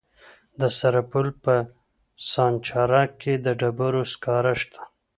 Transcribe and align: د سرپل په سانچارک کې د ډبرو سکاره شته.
د 0.59 0.61
سرپل 0.77 1.27
په 1.43 1.55
سانچارک 2.31 3.11
کې 3.21 3.33
د 3.45 3.47
ډبرو 3.59 4.03
سکاره 4.13 4.53
شته. 4.61 4.81